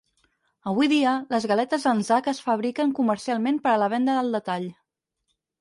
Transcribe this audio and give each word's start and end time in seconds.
Avui 0.71 0.87
dia, 0.93 1.11
les 1.33 1.45
galetes 1.51 1.85
Anzac 1.93 2.31
es 2.33 2.41
fabriquen 2.47 2.97
comercialment 3.01 3.63
per 3.67 3.73
a 3.77 3.79
la 3.85 3.91
venda 3.97 4.19
al 4.23 4.39
detall. 4.39 4.71